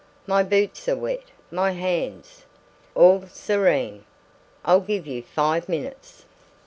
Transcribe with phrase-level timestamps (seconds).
[0.25, 2.45] "My boots are wet; my hands"
[2.95, 4.03] "All serene!
[4.65, 6.25] I'll give you five minutes."